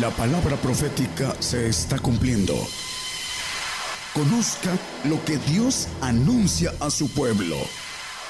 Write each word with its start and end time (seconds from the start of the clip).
La 0.00 0.08
palabra 0.10 0.56
profética 0.56 1.34
se 1.42 1.68
está 1.68 1.98
cumpliendo. 1.98 2.54
Conozca 4.14 4.70
lo 5.04 5.22
que 5.26 5.36
Dios 5.36 5.86
anuncia 6.00 6.72
a 6.80 6.88
su 6.88 7.12
pueblo. 7.12 7.56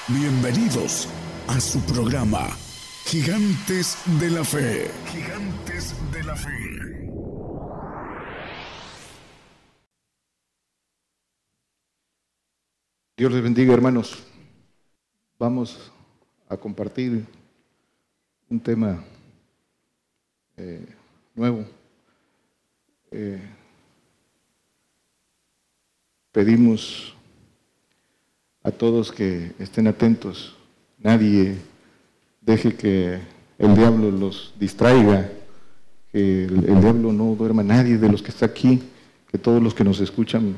Bienvenidos 0.09 1.07
a 1.47 1.61
su 1.61 1.79
programa, 1.85 2.49
Gigantes 3.05 3.97
de 4.19 4.31
la 4.31 4.43
Fe. 4.43 4.91
Gigantes 5.09 5.95
de 6.11 6.23
la 6.23 6.35
Fe. 6.35 6.49
Dios 13.15 13.31
les 13.31 13.41
bendiga, 13.41 13.73
hermanos. 13.73 14.21
Vamos 15.39 15.93
a 16.49 16.57
compartir 16.57 17.25
un 18.49 18.59
tema 18.59 19.01
eh, 20.57 20.85
nuevo. 21.35 21.65
Eh, 23.11 23.41
pedimos 26.31 27.15
a 28.63 28.71
todos 28.71 29.11
que 29.11 29.51
estén 29.59 29.87
atentos. 29.87 30.55
Nadie 30.97 31.57
deje 32.41 32.75
que 32.75 33.19
el 33.57 33.75
diablo 33.75 34.11
los 34.11 34.53
distraiga, 34.59 35.29
que 36.11 36.45
el, 36.45 36.81
diablo 36.81 37.11
no 37.11 37.35
duerma. 37.35 37.63
Nadie 37.63 37.97
de 37.97 38.09
los 38.09 38.21
que 38.21 38.31
está 38.31 38.45
aquí, 38.45 38.81
que 39.31 39.37
todos 39.37 39.61
los 39.61 39.73
que 39.73 39.83
nos 39.83 39.99
escuchan 39.99 40.55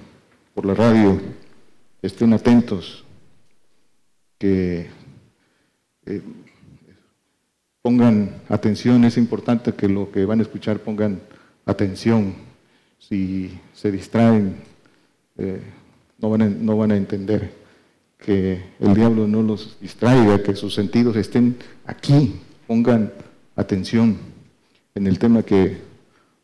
por 0.54 0.66
la 0.66 0.74
radio 0.74 1.20
estén 2.02 2.34
atentos, 2.34 3.04
que 4.38 4.88
eh, 6.06 6.22
pongan 7.86 8.42
atención. 8.50 9.04
Es 9.04 9.16
importante 9.16 9.76
que 9.76 9.88
lo 9.88 10.10
que 10.10 10.26
van 10.26 10.40
a 10.40 10.42
escuchar 10.42 10.80
pongan 10.80 11.20
atención. 11.68 12.34
Si 12.98 13.60
se 13.76 13.92
distraen, 13.92 14.56
eh, 15.38 15.62
no, 16.18 16.32
van 16.32 16.42
a, 16.42 16.50
no 16.50 16.78
van 16.78 16.94
a 16.94 16.98
entender 16.98 17.54
que 18.18 18.60
el 18.80 18.96
diablo 18.96 19.28
no 19.28 19.44
los 19.44 19.78
distraiga, 19.80 20.42
que 20.42 20.56
sus 20.56 20.74
sentidos 20.74 21.16
estén 21.16 21.58
aquí, 21.86 22.34
pongan 22.66 23.14
atención 23.56 24.18
en 24.96 25.06
el 25.06 25.20
tema 25.20 25.44
que 25.44 25.78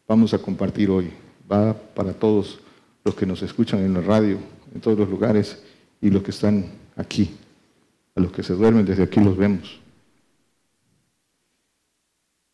vamos 0.07 0.35
a 0.35 0.37
compartir 0.37 0.91
hoy. 0.91 1.09
Va 1.51 1.73
para 1.73 2.13
todos 2.13 2.59
los 3.03 3.15
que 3.15 3.25
nos 3.25 3.41
escuchan 3.41 3.79
en 3.79 3.95
la 3.95 4.01
radio, 4.01 4.37
en 4.75 4.79
todos 4.79 4.95
los 4.95 5.09
lugares, 5.09 5.59
y 5.99 6.11
los 6.11 6.21
que 6.21 6.29
están 6.29 6.65
aquí. 6.95 7.31
A 8.13 8.19
los 8.19 8.31
que 8.31 8.43
se 8.43 8.53
duermen, 8.53 8.85
desde 8.85 9.01
aquí 9.01 9.19
los 9.19 9.35
vemos. 9.35 9.80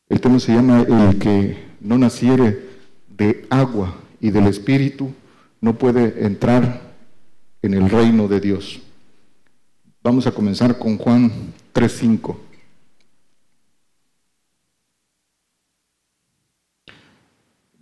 El 0.10 0.22
tema 0.22 0.40
se 0.40 0.54
llama 0.54 0.82
El 0.82 1.20
que 1.20 1.58
no 1.82 1.98
naciere 1.98 2.66
de 3.10 3.46
agua 3.50 3.96
y 4.22 4.32
del 4.32 4.48
Espíritu 4.48 5.14
no 5.60 5.78
puede 5.78 6.26
entrar 6.26 6.96
en 7.62 7.74
el 7.74 7.90
reino 7.90 8.28
de 8.28 8.40
Dios. 8.40 8.80
Vamos 10.02 10.26
a 10.26 10.32
comenzar 10.32 10.78
con 10.78 10.98
Juan 10.98 11.32
3.5. 11.74 12.38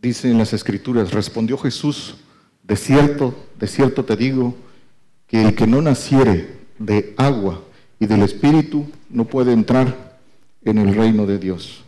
Dice 0.02 0.30
en 0.30 0.38
las 0.38 0.53
Escrituras, 0.53 1.12
respondió 1.12 1.58
Jesús, 1.58 2.16
de 2.64 2.75
cierto, 2.75 3.35
de 3.59 3.68
cierto 3.68 4.03
te 4.06 4.16
digo, 4.16 4.56
que 5.28 5.44
el 5.44 5.56
que 5.56 5.68
no 5.68 5.81
naciere 5.81 6.58
de 6.80 7.14
agua 7.18 7.62
y 8.00 8.08
del 8.08 8.24
Espíritu 8.24 8.88
no 9.09 9.25
puede 9.25 9.53
entrar 9.53 10.19
en 10.64 10.80
el 10.80 10.96
reino 10.96 11.25
de 11.25 11.38
Dios. 11.38 11.84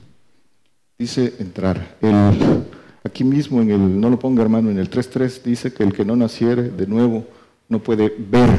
Dice 0.98 1.36
entrar. 1.38 1.98
El, 2.02 2.66
aquí 3.04 3.24
mismo, 3.24 3.62
en 3.62 3.70
el, 3.70 4.00
no 4.00 4.10
lo 4.10 4.18
ponga 4.18 4.42
hermano, 4.42 4.72
en 4.72 4.80
el 4.80 4.90
3.3 4.90 5.44
dice 5.44 5.74
que 5.74 5.84
el 5.84 5.94
que 5.94 6.04
no 6.04 6.16
naciere 6.16 6.64
de 6.64 6.88
nuevo 6.88 7.28
no 7.70 7.84
puede 7.84 8.14
ver 8.18 8.50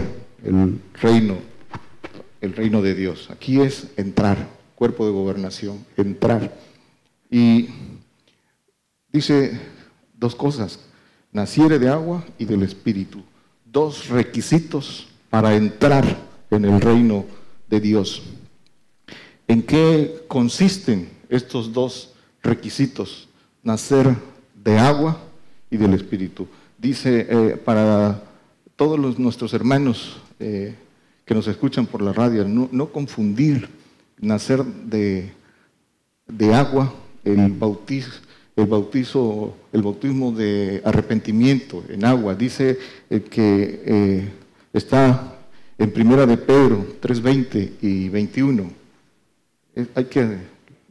el 0.44 0.80
reino, 0.94 1.36
el 2.40 2.52
reino 2.52 2.80
de 2.80 2.94
Dios. 2.94 3.28
Aquí 3.30 3.60
es 3.60 3.88
entrar, 3.96 4.48
cuerpo 4.76 5.04
de 5.04 5.12
gobernación, 5.12 5.84
entrar. 5.96 6.54
Y 7.28 7.70
dice 9.10 9.60
dos 10.16 10.36
cosas, 10.36 10.78
naciere 11.32 11.80
de 11.80 11.88
agua 11.88 12.24
y 12.38 12.44
del 12.44 12.62
Espíritu. 12.62 13.22
Dos 13.64 14.08
requisitos 14.08 15.08
para 15.28 15.56
entrar 15.56 16.04
en 16.52 16.64
el 16.64 16.80
reino 16.80 17.26
de 17.68 17.80
Dios. 17.80 18.22
¿En 19.48 19.62
qué 19.62 20.24
consisten 20.28 21.08
estos 21.28 21.72
dos 21.72 22.14
requisitos? 22.48 23.28
Nacer 23.62 24.14
de 24.54 24.78
agua 24.78 25.18
y 25.70 25.76
del 25.76 25.94
Espíritu. 25.94 26.46
Dice 26.78 27.26
eh, 27.28 27.56
para 27.56 28.22
todos 28.76 28.98
los, 28.98 29.18
nuestros 29.18 29.52
hermanos 29.52 30.16
eh, 30.40 30.74
que 31.24 31.34
nos 31.34 31.46
escuchan 31.46 31.86
por 31.86 32.02
la 32.02 32.12
radio, 32.12 32.44
no, 32.46 32.68
no 32.72 32.88
confundir 32.88 33.68
nacer 34.20 34.64
de, 34.64 35.30
de 36.26 36.54
agua, 36.54 36.92
el 37.24 37.52
bautismo, 37.52 38.14
el 38.56 38.66
bautizo, 38.66 39.54
el 39.72 39.82
bautismo 39.82 40.32
de 40.32 40.82
arrepentimiento 40.84 41.84
en 41.88 42.04
agua. 42.04 42.34
Dice 42.34 42.78
eh, 43.10 43.20
que 43.20 44.32
está 44.72 45.38
en 45.78 45.92
Primera 45.92 46.26
de 46.26 46.36
Pedro 46.36 46.84
3:20 47.00 47.70
y 47.80 48.08
21. 48.08 48.70
Eh, 49.76 49.86
hay 49.94 50.04
que 50.06 50.38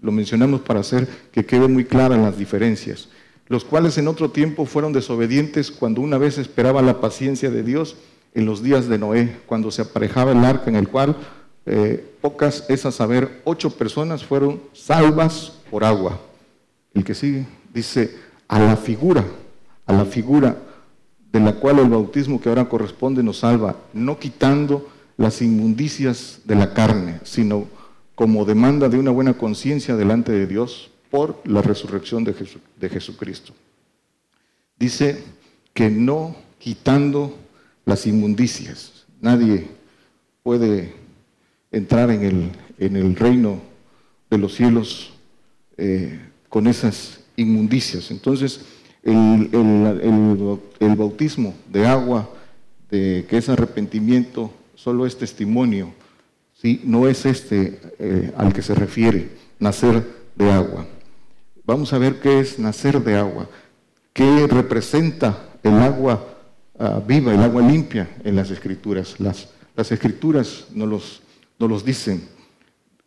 lo 0.01 0.11
mencionamos 0.11 0.61
para 0.61 0.81
hacer 0.81 1.07
que 1.31 1.45
quede 1.45 1.67
muy 1.67 1.85
claras 1.85 2.19
las 2.19 2.37
diferencias. 2.37 3.09
Los 3.47 3.63
cuales 3.63 3.97
en 3.97 4.07
otro 4.07 4.31
tiempo 4.31 4.65
fueron 4.65 4.93
desobedientes 4.93 5.71
cuando 5.71 6.01
una 6.01 6.17
vez 6.17 6.37
esperaba 6.37 6.81
la 6.81 6.99
paciencia 6.99 7.49
de 7.49 7.63
Dios 7.63 7.95
en 8.33 8.45
los 8.45 8.61
días 8.61 8.87
de 8.87 8.99
Noé, 8.99 9.37
cuando 9.45 9.71
se 9.71 9.81
aparejaba 9.81 10.33
el 10.33 10.43
arca 10.43 10.69
en 10.69 10.75
el 10.75 10.89
cual 10.89 11.15
eh, 11.65 12.13
pocas, 12.21 12.65
es 12.69 12.85
a 12.85 12.91
saber, 12.91 13.41
ocho 13.43 13.71
personas 13.71 14.23
fueron 14.23 14.61
salvas 14.73 15.53
por 15.71 15.83
agua. 15.83 16.19
El 16.93 17.03
que 17.03 17.15
sigue 17.15 17.45
dice, 17.73 18.15
a 18.47 18.59
la 18.59 18.75
figura, 18.75 19.23
a 19.85 19.93
la 19.93 20.05
figura 20.05 20.57
de 21.31 21.39
la 21.39 21.53
cual 21.53 21.79
el 21.79 21.89
bautismo 21.89 22.39
que 22.39 22.49
ahora 22.49 22.69
corresponde 22.69 23.23
nos 23.23 23.39
salva, 23.39 23.75
no 23.93 24.17
quitando 24.17 24.89
las 25.17 25.41
inmundicias 25.41 26.41
de 26.45 26.55
la 26.55 26.73
carne, 26.73 27.19
sino 27.23 27.65
como 28.17 28.45
demanda 28.45 28.89
de 28.89 28.97
una 28.97 29.11
buena 29.11 29.35
conciencia 29.35 29.95
delante 29.95 30.31
de 30.31 30.47
Dios 30.47 30.89
por 31.11 31.39
la 31.45 31.61
resurrección 31.61 32.23
de, 32.23 32.33
Jesu- 32.33 32.57
de 32.75 32.89
Jesucristo. 32.89 33.53
Dice 34.79 35.23
que 35.75 35.91
no 35.91 36.35
quitando 36.57 37.37
las 37.85 38.07
inmundicias. 38.07 39.05
Nadie 39.21 39.67
puede 40.41 40.95
entrar 41.71 42.09
en 42.09 42.23
el, 42.23 42.51
en 42.79 42.95
el 42.95 43.15
reino 43.15 43.61
de 44.31 44.37
los 44.39 44.55
cielos 44.55 45.13
eh, 45.77 46.19
con 46.49 46.65
esas 46.65 47.19
inmundicias. 47.35 48.09
Entonces, 48.09 48.61
el, 49.03 49.47
el- 49.53 50.59
el- 50.79 50.95
bautismo 50.95 51.53
de 51.71 51.85
agua, 51.85 52.27
de, 52.89 53.27
que 53.29 53.37
es 53.37 53.47
arrepentimiento, 53.47 54.51
solo 54.73 55.05
es 55.05 55.15
testimonio, 55.19 55.93
¿sí? 56.61 56.81
no 56.83 57.07
es 57.07 57.25
este 57.25 57.79
eh, 57.99 58.33
al 58.37 58.53
que 58.53 58.61
se 58.61 58.75
refiere, 58.75 59.29
nacer 59.59 60.03
de 60.35 60.51
agua. 60.51 60.85
Vamos 61.65 61.93
a 61.93 61.97
ver 61.97 62.19
qué 62.19 62.39
es 62.39 62.59
nacer 62.59 63.01
de 63.03 63.15
agua, 63.17 63.49
qué 64.13 64.47
representa 64.47 65.49
el 65.63 65.73
agua 65.73 66.25
ah, 66.79 67.01
viva, 67.05 67.33
el 67.33 67.43
agua 67.43 67.61
limpia 67.61 68.09
en 68.23 68.35
las 68.35 68.51
escrituras. 68.51 69.19
Las, 69.19 69.49
las 69.75 69.91
escrituras 69.91 70.65
nos 70.73 70.87
los, 70.87 71.21
nos 71.59 71.69
los 71.69 71.85
dicen. 71.85 72.27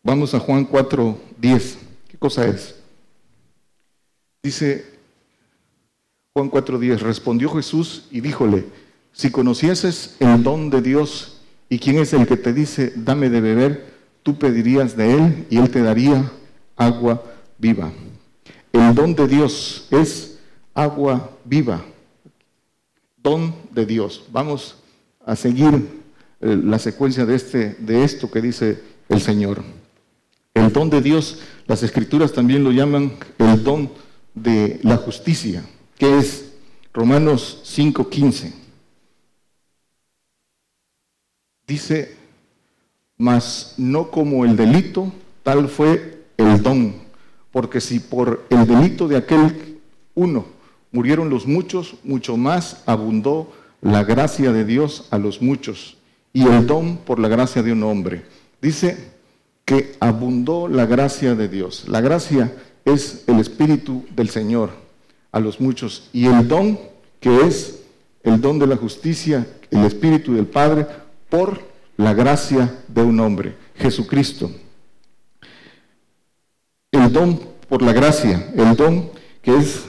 Vamos 0.03 0.33
a 0.33 0.39
Juan 0.39 0.65
4, 0.65 1.17
10. 1.39 1.77
cosa 2.19 2.45
es. 2.47 2.75
Dice 4.43 4.91
Juan 6.33 6.49
4:10, 6.49 6.99
respondió 6.99 7.49
Jesús 7.49 8.05
y 8.09 8.21
díjole, 8.21 8.65
si 9.11 9.29
conocieses 9.29 10.15
el 10.19 10.41
don 10.41 10.69
de 10.69 10.81
Dios 10.81 11.30
y 11.71 11.79
quién 11.79 11.99
es 11.99 12.11
el 12.11 12.27
que 12.27 12.35
te 12.35 12.51
dice, 12.51 12.91
dame 12.97 13.29
de 13.29 13.39
beber, 13.39 13.93
tú 14.23 14.37
pedirías 14.37 14.97
de 14.97 15.13
él 15.13 15.47
y 15.49 15.57
él 15.57 15.69
te 15.69 15.81
daría 15.81 16.29
agua 16.75 17.23
viva. 17.57 17.93
El 18.73 18.93
don 18.93 19.15
de 19.15 19.25
Dios 19.25 19.87
es 19.89 20.37
agua 20.73 21.31
viva. 21.45 21.81
Don 23.23 23.55
de 23.71 23.85
Dios. 23.85 24.25
Vamos 24.33 24.75
a 25.25 25.33
seguir 25.37 26.01
eh, 26.41 26.59
la 26.61 26.77
secuencia 26.77 27.25
de, 27.25 27.35
este, 27.35 27.75
de 27.79 28.03
esto 28.03 28.29
que 28.29 28.41
dice 28.41 28.83
el 29.07 29.21
Señor. 29.21 29.63
El 30.53 30.73
don 30.73 30.89
de 30.89 31.01
Dios, 31.01 31.39
las 31.67 31.83
escrituras 31.83 32.33
también 32.33 32.65
lo 32.65 32.73
llaman 32.73 33.13
el 33.37 33.63
don 33.63 33.89
de 34.35 34.81
la 34.83 34.97
justicia, 34.97 35.63
que 35.97 36.17
es 36.17 36.51
Romanos 36.91 37.61
5:15. 37.63 38.60
Dice, 41.71 42.17
mas 43.17 43.75
no 43.77 44.11
como 44.11 44.43
el 44.43 44.57
delito, 44.57 45.09
tal 45.41 45.69
fue 45.69 46.21
el 46.35 46.61
don. 46.61 46.95
Porque 47.49 47.79
si 47.79 48.01
por 48.01 48.45
el 48.49 48.67
delito 48.67 49.07
de 49.07 49.15
aquel 49.15 49.79
uno 50.13 50.47
murieron 50.91 51.29
los 51.29 51.47
muchos, 51.47 51.95
mucho 52.03 52.35
más 52.35 52.83
abundó 52.85 53.53
la 53.79 54.03
gracia 54.03 54.51
de 54.51 54.65
Dios 54.65 55.07
a 55.11 55.17
los 55.17 55.41
muchos 55.41 55.95
y 56.33 56.45
el 56.45 56.67
don 56.67 56.97
por 56.97 57.19
la 57.19 57.29
gracia 57.29 57.63
de 57.63 57.71
un 57.71 57.83
hombre. 57.83 58.23
Dice 58.61 58.97
que 59.63 59.95
abundó 60.01 60.67
la 60.67 60.85
gracia 60.85 61.35
de 61.35 61.47
Dios. 61.47 61.85
La 61.87 62.01
gracia 62.01 62.53
es 62.83 63.23
el 63.27 63.39
Espíritu 63.39 64.03
del 64.13 64.27
Señor 64.27 64.71
a 65.31 65.39
los 65.39 65.61
muchos 65.61 66.09
y 66.11 66.25
el 66.25 66.49
don 66.49 66.77
que 67.21 67.45
es 67.47 67.79
el 68.23 68.41
don 68.41 68.59
de 68.59 68.67
la 68.67 68.75
justicia, 68.75 69.47
el 69.71 69.85
Espíritu 69.85 70.33
del 70.33 70.47
Padre 70.47 70.85
por 71.31 71.63
la 71.97 72.13
gracia 72.13 72.83
de 72.87 73.01
un 73.01 73.19
hombre, 73.19 73.55
Jesucristo. 73.75 74.51
El 76.91 77.11
don 77.11 77.39
por 77.67 77.81
la 77.81 77.93
gracia, 77.93 78.51
el 78.55 78.75
don 78.75 79.09
que 79.41 79.55
es 79.55 79.85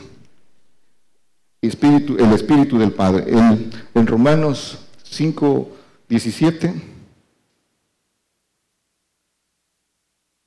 espíritu, 1.60 2.16
el 2.16 2.32
Espíritu 2.32 2.78
del 2.78 2.92
Padre. 2.92 3.24
En, 3.28 3.70
en 3.94 4.06
Romanos 4.06 4.78
5, 5.02 5.68
17 6.08 6.74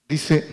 dice, 0.07 0.47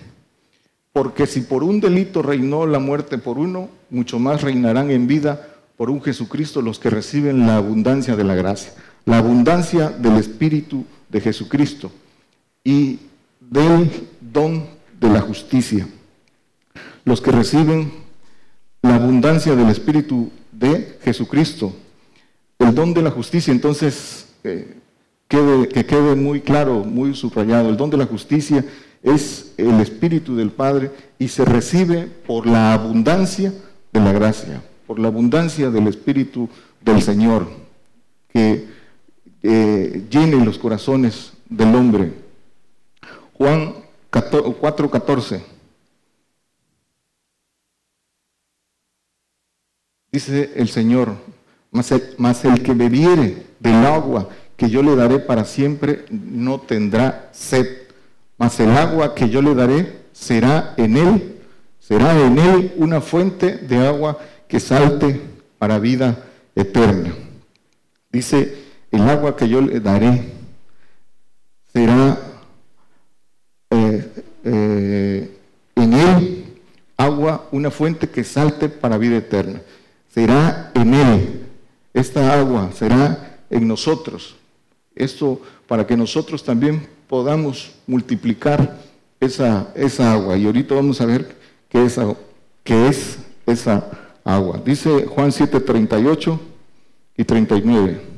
porque 0.92 1.26
si 1.26 1.42
por 1.42 1.62
un 1.62 1.80
delito 1.80 2.20
reinó 2.20 2.66
la 2.66 2.80
muerte 2.80 3.16
por 3.16 3.38
uno, 3.38 3.68
mucho 3.90 4.18
más 4.18 4.42
reinarán 4.42 4.90
en 4.90 5.06
vida 5.06 5.48
por 5.76 5.88
un 5.88 6.02
Jesucristo 6.02 6.62
los 6.62 6.78
que 6.78 6.90
reciben 6.90 7.46
la 7.46 7.56
abundancia 7.56 8.16
de 8.16 8.24
la 8.24 8.34
gracia, 8.34 8.72
la 9.04 9.18
abundancia 9.18 9.90
del 9.90 10.16
Espíritu 10.16 10.84
de 11.08 11.20
Jesucristo 11.20 11.90
y 12.64 12.98
del 13.40 13.90
don 14.20 14.66
de 15.00 15.08
la 15.08 15.20
justicia. 15.20 15.86
Los 17.04 17.20
que 17.20 17.32
reciben 17.32 17.92
la 18.82 18.96
abundancia 18.96 19.54
del 19.54 19.68
Espíritu 19.68 20.30
de 20.50 20.98
Jesucristo, 21.02 21.74
el 22.58 22.74
don 22.74 22.94
de 22.94 23.02
la 23.02 23.10
justicia, 23.10 23.52
entonces, 23.52 24.28
eh, 24.44 24.76
quede, 25.28 25.68
que 25.68 25.84
quede 25.84 26.14
muy 26.14 26.40
claro, 26.40 26.84
muy 26.84 27.14
subrayado, 27.14 27.68
el 27.68 27.76
don 27.76 27.90
de 27.90 27.96
la 27.96 28.06
justicia 28.06 28.64
es 29.02 29.52
el 29.56 29.80
Espíritu 29.80 30.36
del 30.36 30.50
Padre 30.50 30.90
y 31.18 31.28
se 31.28 31.44
recibe 31.44 32.04
por 32.04 32.46
la 32.46 32.72
abundancia 32.72 33.52
de 33.92 34.00
la 34.00 34.12
gracia, 34.12 34.62
por 34.86 34.98
la 34.98 35.08
abundancia 35.08 35.70
del 35.70 35.88
Espíritu 35.88 36.48
del 36.80 37.02
Señor, 37.02 37.48
que 38.32 38.71
eh, 39.42 40.06
llene 40.10 40.44
los 40.44 40.58
corazones 40.58 41.32
del 41.48 41.74
hombre. 41.74 42.12
Juan 43.34 43.74
4:14. 44.10 45.42
Dice 50.10 50.52
el 50.56 50.68
Señor, 50.68 51.16
mas 51.70 51.90
el, 51.90 52.14
mas 52.18 52.44
el 52.44 52.62
que 52.62 52.74
bebiere 52.74 53.46
del 53.58 53.86
agua 53.86 54.28
que 54.56 54.68
yo 54.68 54.82
le 54.82 54.94
daré 54.94 55.18
para 55.18 55.44
siempre 55.44 56.04
no 56.10 56.60
tendrá 56.60 57.30
sed, 57.32 57.66
mas 58.36 58.60
el 58.60 58.70
agua 58.70 59.14
que 59.14 59.28
yo 59.30 59.40
le 59.40 59.54
daré 59.54 60.02
será 60.12 60.74
en 60.76 60.96
él, 60.96 61.40
será 61.80 62.16
en 62.20 62.38
él 62.38 62.72
una 62.76 63.00
fuente 63.00 63.56
de 63.56 63.86
agua 63.86 64.18
que 64.46 64.60
salte 64.60 65.20
para 65.58 65.78
vida 65.78 66.22
eterna. 66.54 67.14
Dice, 68.12 68.61
el 68.92 69.02
agua 69.02 69.36
que 69.36 69.48
yo 69.48 69.60
le 69.60 69.80
daré 69.80 70.32
será 71.72 72.18
eh, 73.70 74.24
eh, 74.44 75.38
en 75.74 75.92
él 75.92 76.44
agua, 76.96 77.48
una 77.50 77.70
fuente 77.70 78.08
que 78.08 78.22
salte 78.22 78.68
para 78.68 78.98
vida 78.98 79.16
eterna 79.16 79.60
será 80.12 80.70
en 80.74 80.94
Él. 80.94 81.40
Esta 81.94 82.38
agua 82.38 82.70
será 82.72 83.38
en 83.50 83.66
nosotros. 83.66 84.36
Esto 84.94 85.40
para 85.66 85.86
que 85.86 85.96
nosotros 85.96 86.44
también 86.44 86.86
podamos 87.08 87.72
multiplicar 87.86 88.78
esa, 89.20 89.72
esa 89.74 90.12
agua. 90.12 90.36
Y 90.36 90.46
ahorita 90.46 90.74
vamos 90.74 91.00
a 91.00 91.06
ver 91.06 91.34
qué 91.68 91.84
es, 91.84 91.98
qué 92.62 92.88
es 92.88 93.18
esa 93.46 93.86
agua. 94.24 94.60
Dice 94.64 95.06
Juan 95.06 95.32
7, 95.32 95.60
38 95.60 96.40
y 97.16 97.24
39. 97.24 98.11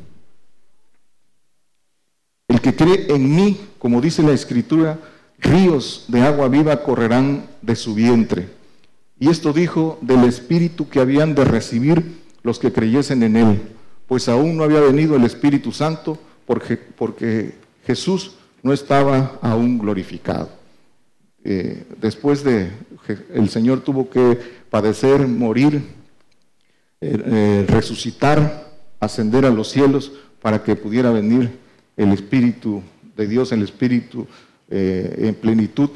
Que 2.64 2.74
cree 2.74 3.14
en 3.14 3.36
mí, 3.36 3.60
como 3.78 4.00
dice 4.00 4.22
la 4.22 4.32
escritura, 4.32 4.98
ríos 5.38 6.06
de 6.08 6.22
agua 6.22 6.48
viva 6.48 6.82
correrán 6.82 7.44
de 7.60 7.76
su 7.76 7.94
vientre. 7.94 8.48
Y 9.20 9.28
esto 9.28 9.52
dijo 9.52 9.98
del 10.00 10.24
Espíritu 10.24 10.88
que 10.88 10.98
habían 10.98 11.34
de 11.34 11.44
recibir 11.44 12.22
los 12.42 12.58
que 12.58 12.72
creyesen 12.72 13.22
en 13.22 13.36
Él, 13.36 13.62
pues 14.08 14.30
aún 14.30 14.56
no 14.56 14.64
había 14.64 14.80
venido 14.80 15.14
el 15.14 15.24
Espíritu 15.24 15.72
Santo 15.72 16.18
porque, 16.46 16.78
porque 16.78 17.52
Jesús 17.86 18.36
no 18.62 18.72
estaba 18.72 19.38
aún 19.42 19.76
glorificado. 19.76 20.48
Eh, 21.44 21.84
después 22.00 22.42
de 22.44 22.70
el 23.34 23.50
Señor 23.50 23.80
tuvo 23.80 24.08
que 24.08 24.38
padecer, 24.70 25.28
morir, 25.28 25.82
eh, 27.02 27.22
eh, 27.26 27.66
resucitar, 27.68 28.72
ascender 29.00 29.44
a 29.44 29.50
los 29.50 29.68
cielos 29.68 30.12
para 30.40 30.62
que 30.62 30.76
pudiera 30.76 31.10
venir 31.10 31.62
el 31.96 32.12
Espíritu 32.12 32.82
de 33.16 33.26
Dios, 33.26 33.52
el 33.52 33.62
Espíritu 33.62 34.26
en 34.68 35.34
plenitud 35.36 35.90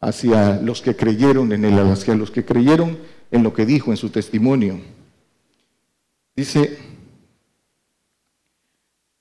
hacia 0.00 0.60
los 0.60 0.82
que 0.82 0.96
creyeron 0.96 1.52
en 1.52 1.64
él, 1.64 1.78
hacia 1.78 2.14
los 2.14 2.30
que 2.30 2.44
creyeron 2.44 2.98
en 3.30 3.42
lo 3.42 3.54
que 3.54 3.66
dijo 3.66 3.90
en 3.90 3.96
su 3.96 4.10
testimonio. 4.10 4.80
Dice, 6.34 6.78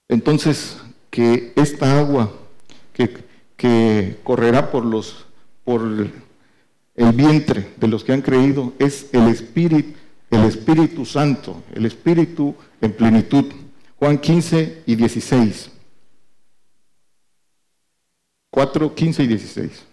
entonces, 0.08 0.78
que 1.12 1.51
esta 1.56 2.00
agua 2.00 2.32
que, 2.94 4.18
correrá 4.24 4.72
por, 4.72 4.84
los, 4.84 5.28
por 5.63 5.82
el 6.96 7.12
vientre 7.13 7.74
de 7.78 7.88
los 7.88 8.04
que 8.04 8.13
han 8.13 8.22
creído 8.22 8.74
es 8.80 9.08
el 9.12 9.28
Espíritu, 9.28 9.94
el 10.32 10.46
Espíritu 10.46 11.06
Santo, 11.06 11.62
el 11.75 11.86
Espíritu 11.86 12.56
en 12.80 12.94
plenitud. 12.94 13.46
Juan 14.01 14.17
15 14.17 14.81
y 14.88 14.96
16. 14.96 15.70
4, 18.50 18.96
15 18.96 19.24
y 19.24 19.27
16. 19.27 19.84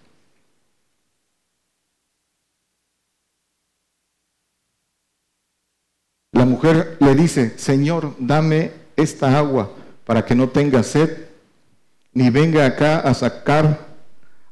La 6.33 6.47
mujer 6.47 6.97
le 7.01 7.15
dice, 7.15 7.59
Señor, 7.59 8.15
dame 8.19 8.73
esta 8.97 9.37
agua 9.37 9.75
para 10.07 10.25
que 10.25 10.35
no 10.35 10.49
tenga 10.49 10.83
sed, 10.83 11.27
ni 12.15 12.31
venga 12.31 12.65
acá 12.65 13.01
a 13.01 13.13
sacar, 13.13 13.89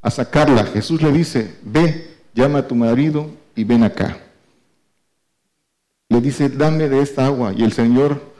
a 0.03 0.11
sacarla. 0.11 0.67
Jesús 0.67 1.01
le 1.01 1.11
dice, 1.11 1.57
ve, 1.63 2.15
llama 2.35 2.59
a 2.59 2.69
tu 2.69 2.75
marido 2.75 3.31
y 3.55 3.65
ven 3.65 3.85
acá. 3.85 4.19
Le 6.11 6.21
dice, 6.21 6.51
dame 6.51 6.91
de 6.91 7.01
esta 7.01 7.25
agua. 7.25 7.55
Y 7.55 7.65
el 7.65 7.73
Señor 7.73 8.36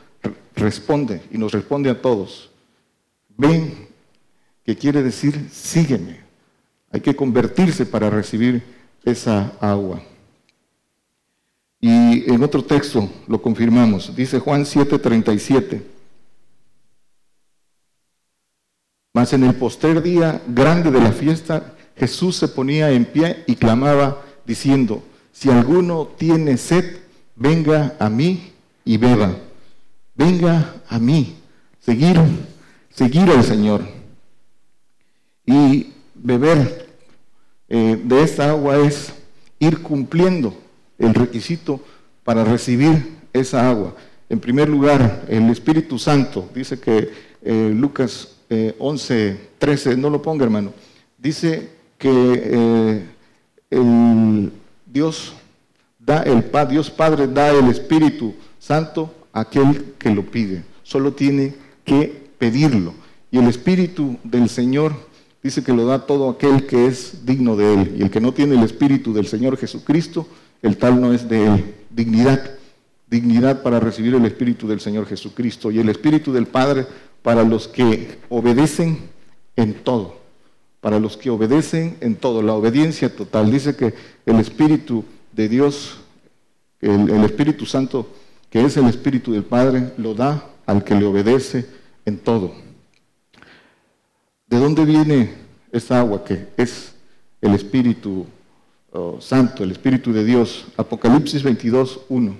responde, 0.55 1.21
y 1.31 1.37
nos 1.37 1.51
responde 1.51 1.89
a 1.89 2.01
todos, 2.01 2.49
ven, 3.37 3.87
que 4.65 4.75
quiere 4.75 5.01
decir, 5.03 5.49
sígueme. 5.51 6.19
Hay 6.91 7.01
que 7.01 7.15
convertirse 7.15 7.85
para 7.85 8.09
recibir 8.09 8.63
esa 9.03 9.53
agua. 9.59 10.01
Y 11.79 12.31
en 12.31 12.43
otro 12.43 12.63
texto 12.63 13.09
lo 13.27 13.41
confirmamos, 13.41 14.15
dice 14.15 14.39
Juan 14.39 14.65
7:37. 14.65 15.83
Mas 19.13 19.33
en 19.33 19.43
el 19.43 19.55
poster 19.55 20.01
día 20.01 20.41
grande 20.47 20.91
de 20.91 21.01
la 21.01 21.11
fiesta, 21.11 21.75
Jesús 21.95 22.35
se 22.35 22.47
ponía 22.47 22.91
en 22.91 23.05
pie 23.05 23.43
y 23.47 23.55
clamaba 23.55 24.23
diciendo, 24.45 25.03
si 25.31 25.49
alguno 25.49 26.07
tiene 26.17 26.57
sed, 26.57 26.97
venga 27.35 27.95
a 27.99 28.09
mí 28.09 28.51
y 28.85 28.97
beba. 28.97 29.35
Venga 30.17 30.73
a 30.89 30.97
mí, 30.97 31.35
seguir, 31.79 32.19
seguir 32.89 33.29
al 33.29 33.43
Señor. 33.43 33.83
Y 35.45 35.93
beber 36.15 36.87
eh, 37.69 38.01
de 38.03 38.23
esta 38.23 38.49
agua 38.49 38.77
es 38.77 39.13
ir 39.59 39.83
cumpliendo 39.83 40.57
el 40.97 41.13
requisito 41.13 41.79
para 42.23 42.43
recibir 42.43 43.15
esa 43.31 43.69
agua. 43.69 43.95
En 44.27 44.39
primer 44.39 44.67
lugar, 44.67 45.25
el 45.29 45.49
Espíritu 45.51 45.99
Santo, 45.99 46.49
dice 46.53 46.79
que 46.79 47.11
eh, 47.43 47.71
Lucas 47.75 48.33
11, 48.79 49.49
13, 49.59 49.97
no 49.97 50.09
lo 50.09 50.21
ponga 50.21 50.45
hermano, 50.45 50.73
dice 51.17 51.69
que 51.97 53.03
eh, 53.69 54.49
Dios 54.85 55.33
da 55.99 56.23
el 56.23 56.45
Dios 56.69 56.89
Padre 56.89 57.27
da 57.27 57.49
el 57.49 57.67
Espíritu 57.69 58.33
Santo 58.57 59.13
aquel 59.33 59.93
que 59.97 60.13
lo 60.13 60.23
pide. 60.23 60.63
Solo 60.83 61.13
tiene 61.13 61.55
que 61.83 62.29
pedirlo. 62.37 62.93
Y 63.31 63.37
el 63.39 63.47
Espíritu 63.47 64.17
del 64.23 64.49
Señor 64.49 64.93
dice 65.43 65.63
que 65.63 65.73
lo 65.73 65.85
da 65.85 66.05
todo 66.05 66.29
aquel 66.29 66.65
que 66.65 66.87
es 66.87 67.25
digno 67.25 67.55
de 67.55 67.73
él. 67.73 67.95
Y 67.97 68.03
el 68.03 68.09
que 68.09 68.21
no 68.21 68.33
tiene 68.33 68.55
el 68.55 68.63
Espíritu 68.63 69.13
del 69.13 69.27
Señor 69.27 69.57
Jesucristo, 69.57 70.27
el 70.61 70.77
tal 70.77 70.99
no 71.01 71.13
es 71.13 71.27
de 71.27 71.45
él. 71.45 71.75
Dignidad, 71.89 72.51
dignidad 73.09 73.61
para 73.63 73.79
recibir 73.79 74.15
el 74.15 74.25
Espíritu 74.25 74.67
del 74.67 74.79
Señor 74.79 75.05
Jesucristo. 75.05 75.71
Y 75.71 75.79
el 75.79 75.89
Espíritu 75.89 76.31
del 76.31 76.47
Padre 76.47 76.85
para 77.21 77.43
los 77.43 77.67
que 77.67 78.19
obedecen 78.29 78.99
en 79.55 79.73
todo 79.73 80.17
para 80.81 80.99
los 80.99 81.17
que 81.17 81.29
obedecen 81.29 81.97
en 82.01 82.15
todo, 82.15 82.41
la 82.41 82.53
obediencia 82.53 83.13
total. 83.13 83.51
Dice 83.51 83.75
que 83.75 83.93
el 84.25 84.39
Espíritu 84.39 85.03
de 85.33 85.49
Dios, 85.49 85.97
el, 86.79 87.23
Espíritu 87.25 87.65
Santo, 87.65 88.07
que 88.49 88.63
es 88.63 88.77
el 88.77 88.85
Espíritu 88.85 89.33
del 89.33 89.43
Padre, 89.43 89.93
lo 89.97 90.13
da 90.13 90.49
al 90.65 90.83
que 90.83 90.95
le 90.95 91.05
obedece 91.05 91.65
en 92.05 92.19
todo. 92.19 92.53
¿De 94.47 94.57
dónde 94.57 94.85
viene 94.85 95.33
esa 95.71 95.99
agua 95.99 96.23
que 96.23 96.47
es 96.55 96.93
el 97.41 97.53
Espíritu 97.53 98.25
oh, 98.91 99.19
Santo, 99.19 99.63
el 99.63 99.71
Espíritu 99.71 100.13
de 100.13 100.23
Dios? 100.23 100.65
Apocalipsis 100.77 101.43
22, 101.43 102.01
1. 102.07 102.35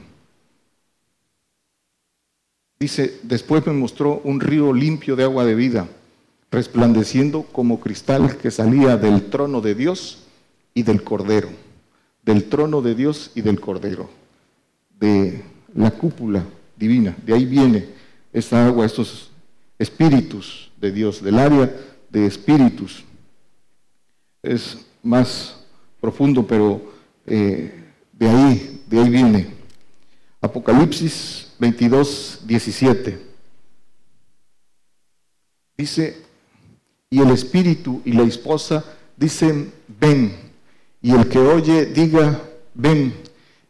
Dice, 2.80 3.20
después 3.24 3.66
me 3.66 3.74
mostró 3.74 4.22
un 4.24 4.40
río 4.40 4.72
limpio 4.72 5.16
de 5.16 5.24
agua 5.24 5.44
de 5.46 5.56
vida 5.56 5.88
resplandeciendo 6.52 7.44
como 7.44 7.80
cristal 7.80 8.38
que 8.38 8.52
salía 8.52 8.98
del 8.98 9.30
trono 9.30 9.62
de 9.62 9.76
Dios 9.76 10.20
y 10.74 10.84
del 10.84 11.04
Cordero, 11.04 11.50
del 12.24 12.48
trono 12.48 12.82
de 12.82 12.96
Dios 12.96 13.32
y 13.36 13.42
del 13.42 13.60
Cordero, 13.60 14.10
de 15.00 15.44
la 15.77 15.91
cúpula 15.91 16.43
divina. 16.75 17.15
De 17.25 17.34
ahí 17.34 17.46
viene 17.46 17.88
esta 18.34 18.65
agua, 18.65 18.86
estos 18.86 19.29
espíritus 19.79 20.72
de 20.81 20.91
Dios, 20.91 21.22
del 21.22 21.38
área 21.38 21.74
de 22.10 22.25
espíritus. 22.25 23.03
Es 24.41 24.86
más 25.03 25.60
profundo, 26.01 26.46
pero 26.46 26.81
eh, 27.25 27.72
de 28.12 28.27
ahí, 28.27 28.84
de 28.88 29.00
ahí 29.00 29.10
viene. 29.10 29.48
Apocalipsis 30.41 31.53
22, 31.60 32.41
17. 32.46 33.27
Dice, 35.77 36.17
y 37.10 37.22
el 37.22 37.29
espíritu 37.29 38.01
y 38.03 38.13
la 38.13 38.24
esposa 38.24 38.84
dicen, 39.15 39.72
ven. 40.00 40.36
Y 41.01 41.12
el 41.12 41.27
que 41.29 41.38
oye 41.38 41.86
diga, 41.86 42.41
ven. 42.74 43.13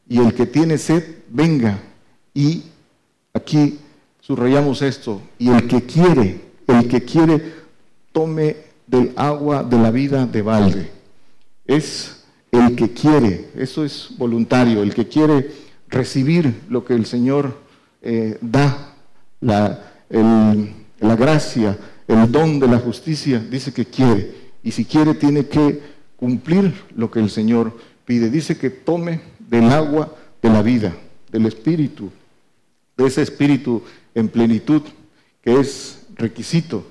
Y 0.08 0.20
el 0.20 0.34
que 0.34 0.46
tiene 0.46 0.78
sed, 0.78 1.04
venga. 1.28 1.84
Y 2.38 2.62
aquí 3.34 3.80
subrayamos 4.22 4.84
esto. 4.84 5.20
Y 5.40 5.50
el 5.50 5.68
que 5.68 5.82
quiere, 5.82 6.40
el 6.68 6.88
que 6.88 7.02
quiere, 7.02 7.42
tome 8.12 8.58
del 8.86 9.12
agua 9.16 9.64
de 9.64 9.80
la 9.80 9.90
vida 9.90 10.28
de 10.28 10.44
balde. 10.44 10.92
Es 11.66 12.24
el 12.52 12.76
que 12.76 12.92
quiere, 12.92 13.50
eso 13.56 13.84
es 13.84 14.10
voluntario, 14.20 14.84
el 14.84 14.94
que 14.94 15.08
quiere 15.08 15.52
recibir 15.90 16.62
lo 16.70 16.86
que 16.86 16.94
el 16.94 17.08
Señor 17.08 17.58
eh, 18.04 18.38
da, 18.40 18.94
la, 19.42 19.94
la 20.10 21.16
gracia, 21.16 21.76
el 22.08 22.32
don 22.32 22.60
de 22.60 22.68
la 22.68 22.78
justicia, 22.78 23.40
dice 23.40 23.74
que 23.74 23.86
quiere. 23.86 24.52
Y 24.62 24.74
si 24.74 24.86
quiere, 24.86 25.16
tiene 25.16 25.48
que 25.48 25.82
cumplir 26.16 26.72
lo 26.96 27.10
que 27.10 27.20
el 27.20 27.32
Señor 27.32 27.76
pide. 28.06 28.30
Dice 28.30 28.60
que 28.60 28.70
tome 28.70 29.22
del 29.40 29.72
agua 29.72 30.16
de 30.40 30.50
la 30.52 30.62
vida, 30.62 30.96
del 31.32 31.48
espíritu, 31.48 32.12
de 32.98 33.08
ese 33.08 33.22
espíritu 33.22 33.84
en 34.16 34.28
plenitud, 34.28 34.82
que 35.42 35.60
es 35.60 36.00
requisito. 36.16 36.86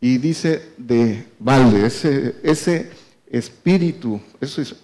Y 0.00 0.18
dice 0.18 0.62
de 0.76 1.24
balde, 1.38 1.86
ese, 1.86 2.36
ese 2.42 2.90
espíritu, 3.30 4.20
esos, 4.40 4.76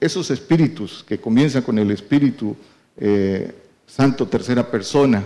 esos 0.00 0.30
espíritus 0.30 1.04
que 1.06 1.18
comienzan 1.18 1.62
con 1.62 1.78
el 1.78 1.90
espíritu 1.90 2.56
eh, 2.96 3.52
santo 3.86 4.26
tercera 4.26 4.68
persona 4.68 5.22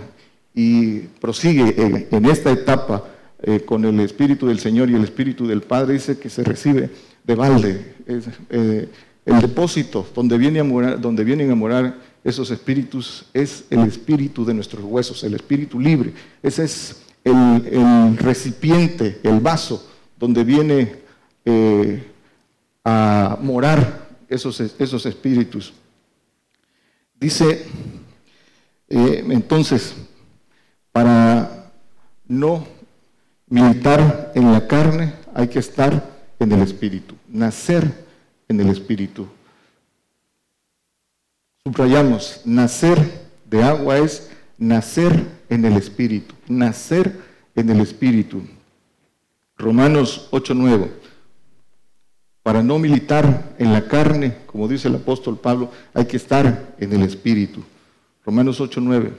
y 0.53 0.99
prosigue 0.99 2.07
en 2.11 2.25
esta 2.25 2.51
etapa 2.51 3.03
eh, 3.45 3.59
con 3.65 3.83
el 3.83 3.99
Espíritu 3.99 4.47
del 4.47 4.59
Señor 4.59 4.89
y 4.89 4.95
el 4.95 5.03
Espíritu 5.03 5.45
del 5.45 5.61
Padre, 5.61 5.95
dice 5.95 6.17
que 6.17 6.29
se 6.29 6.45
recibe 6.45 6.89
de 7.25 7.35
balde. 7.35 7.95
Eh, 8.49 8.87
el 9.25 9.41
depósito 9.41 10.07
donde, 10.15 10.37
viene 10.37 10.61
a 10.61 10.63
morar, 10.63 11.01
donde 11.01 11.25
vienen 11.25 11.51
a 11.51 11.55
morar 11.55 11.97
esos 12.23 12.51
espíritus 12.51 13.25
es 13.33 13.65
el 13.69 13.81
espíritu 13.81 14.45
de 14.45 14.53
nuestros 14.53 14.83
huesos, 14.83 15.23
el 15.23 15.33
espíritu 15.33 15.79
libre. 15.79 16.13
Ese 16.41 16.63
es 16.63 17.01
el, 17.23 18.17
recipiente, 18.17 19.19
el 19.23 19.39
vaso 19.39 19.89
donde 20.17 20.43
viene 20.43 20.95
eh, 21.45 22.11
a 22.83 23.37
morar 23.41 24.09
esos, 24.29 24.59
esos 24.59 25.05
espíritus. 25.05 25.73
Dice, 27.19 27.65
entonces, 28.89 29.95
para 30.91 31.71
no 32.27 32.65
militar 33.47 34.31
en 34.35 34.51
la 34.51 34.67
carne, 34.67 35.13
hay 35.33 35.47
que 35.47 35.59
estar 35.59 36.11
en 36.39 36.51
el 36.51 36.61
espíritu, 36.61 37.15
nacer 37.29 38.05
en 38.47 38.59
el 38.59 38.69
espíritu. 38.69 39.27
Subrayamos, 41.65 42.41
nacer 42.43 42.99
de 43.49 43.63
agua 43.63 43.97
es 43.97 44.29
nacer 44.57 45.25
en 45.47 45.63
el 45.63 45.77
espíritu, 45.77 46.35
nacer 46.49 47.17
en 47.55 47.69
el 47.69 47.79
espíritu. 47.79 48.41
Romanos 49.57 50.27
8:9. 50.31 50.91
Para 52.43 52.61
no 52.61 52.79
militar 52.79 53.55
en 53.59 53.71
la 53.71 53.87
carne, 53.87 54.39
como 54.45 54.67
dice 54.67 54.89
el 54.89 54.95
apóstol 54.95 55.39
Pablo, 55.39 55.71
hay 55.93 56.03
que 56.03 56.17
estar 56.17 56.75
en 56.79 56.91
el 56.91 57.03
espíritu. 57.03 57.63
Romanos 58.25 58.59
8:9. 58.59 59.13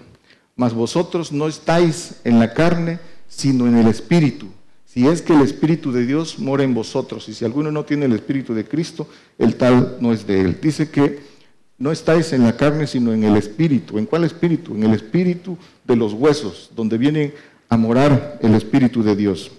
Mas 0.55 0.75
vosotros 0.75 1.33
no 1.33 1.49
estáis 1.49 2.21
en 2.25 2.39
la 2.41 2.53
carne, 2.53 2.99
sino 3.27 3.67
en 3.67 3.79
el 3.79 3.87
Espíritu. 3.87 4.49
Si 4.85 5.09
es 5.09 5.23
que 5.23 5.33
el 5.33 5.41
Espíritu 5.41 5.93
de 5.93 6.05
Dios 6.05 6.39
mora 6.39 6.63
en 6.63 6.75
vosotros, 6.75 7.27
y 7.31 7.35
si 7.35 7.47
alguno 7.47 7.73
no 7.73 7.87
tiene 7.87 8.05
el 8.05 8.13
Espíritu 8.13 8.53
de 8.53 8.67
Cristo, 8.67 9.09
el 9.39 9.57
tal 9.57 9.97
no 10.01 10.13
es 10.13 10.27
de 10.27 10.43
él. 10.43 10.59
Dice 10.61 10.91
que 10.91 11.34
no 11.79 11.93
estáis 11.93 12.33
en 12.33 12.45
la 12.45 12.57
carne, 12.57 12.87
sino 12.87 13.13
en 13.13 13.25
el 13.25 13.37
Espíritu. 13.37 13.99
¿En 13.99 14.07
cuál 14.07 14.25
Espíritu? 14.25 14.75
En 14.75 14.85
el 14.85 14.95
Espíritu 14.95 15.59
de 15.85 15.97
los 15.97 16.13
huesos, 16.13 16.71
donde 16.75 16.99
viene 16.99 17.35
a 17.69 17.77
morar 17.77 18.39
el 18.43 18.55
Espíritu 18.55 19.03
de 19.03 19.17
Dios. 19.17 19.51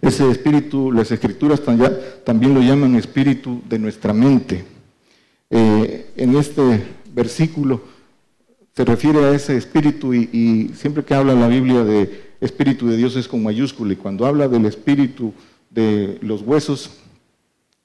Ese 0.00 0.30
Espíritu, 0.30 0.92
las 0.92 1.10
Escrituras 1.10 1.60
también 2.24 2.54
lo 2.54 2.60
llaman 2.60 2.96
Espíritu 2.96 3.62
de 3.68 3.78
nuestra 3.78 4.12
mente. 4.12 4.64
Eh, 5.48 6.10
en 6.16 6.36
este 6.36 6.84
versículo 7.14 7.82
se 8.74 8.84
refiere 8.84 9.24
a 9.24 9.34
ese 9.34 9.56
Espíritu 9.56 10.12
y 10.12 10.70
siempre 10.74 11.04
que 11.04 11.14
habla 11.14 11.34
la 11.34 11.48
Biblia 11.48 11.82
de 11.82 12.34
Espíritu 12.40 12.88
de 12.88 12.96
Dios 12.96 13.16
es 13.16 13.28
con 13.28 13.42
mayúscula 13.42 13.92
y 13.92 13.96
cuando 13.96 14.26
habla 14.26 14.48
del 14.48 14.66
Espíritu 14.66 15.32
de 15.70 16.18
los 16.20 16.42
huesos 16.42 16.90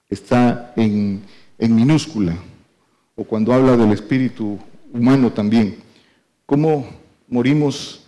está 0.10 0.74
en, 0.76 1.24
minúscula 1.60 2.36
o 3.22 3.24
cuando 3.24 3.54
habla 3.54 3.78
del 3.78 3.92
Espíritu 3.92 4.58
humano 4.92 5.32
también. 5.32 5.78
¿Cómo 6.48 6.88
morimos 7.28 8.02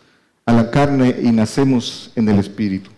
a 0.45 0.53
la 0.53 0.71
carne 0.71 1.15
y 1.21 1.31
nacemos 1.31 2.11
en 2.15 2.27
el 2.29 2.39
Espíritu? 2.39 2.89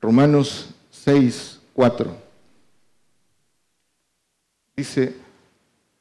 Romanos 0.00 0.70
6, 0.90 1.60
4. 1.74 2.16
Dice, 4.76 5.14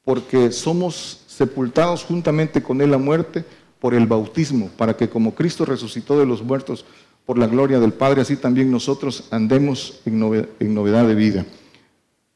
porque 0.03 0.51
somos 0.51 1.21
sepultados 1.27 2.03
juntamente 2.03 2.62
con 2.63 2.81
Él 2.81 2.93
a 2.93 2.97
muerte 2.97 3.45
por 3.79 3.93
el 3.93 4.07
bautismo, 4.07 4.69
para 4.75 4.97
que 4.97 5.07
como 5.07 5.35
Cristo 5.35 5.65
resucitó 5.65 6.17
de 6.19 6.25
los 6.25 6.41
muertos 6.41 6.83
por 7.27 7.38
la 7.38 7.47
gloria 7.47 7.79
del 7.79 7.93
Padre, 7.93 8.21
así 8.21 8.35
también 8.38 8.71
nosotros 8.71 9.25
andemos 9.31 10.01
en 10.05 10.19
novedad 10.74 11.07
de 11.07 11.15
vida. 11.15 11.45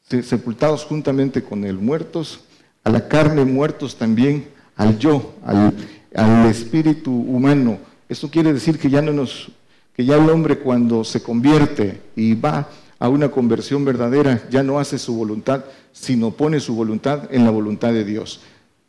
se- 0.08 0.22
sepultados 0.24 0.84
juntamente 0.84 1.42
con 1.42 1.64
él, 1.64 1.76
muertos 1.78 2.40
a 2.84 2.90
la 2.90 3.08
carne, 3.08 3.44
muertos 3.44 3.96
también 3.96 4.46
al 4.76 4.98
yo, 4.98 5.34
al, 5.44 5.74
al 6.14 6.46
espíritu 6.46 7.12
humano. 7.12 7.78
Esto 8.08 8.28
quiere 8.30 8.52
decir 8.52 8.78
que 8.78 8.90
ya 8.90 9.02
no 9.02 9.12
nos, 9.12 9.50
que 9.94 10.04
ya 10.04 10.16
el 10.16 10.28
hombre 10.30 10.58
cuando 10.58 11.04
se 11.04 11.22
convierte 11.22 12.00
y 12.16 12.34
va 12.34 12.68
a 12.98 13.08
una 13.08 13.30
conversión 13.30 13.84
verdadera, 13.84 14.42
ya 14.50 14.62
no 14.62 14.78
hace 14.78 14.98
su 14.98 15.14
voluntad, 15.14 15.64
sino 15.92 16.30
pone 16.32 16.60
su 16.60 16.74
voluntad 16.74 17.28
en 17.30 17.44
la 17.44 17.50
voluntad 17.50 17.92
de 17.92 18.04
Dios. 18.04 18.40